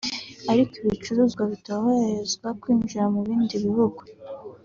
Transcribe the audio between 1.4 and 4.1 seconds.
bitoroherezwa kwinjira mu bindi bihugu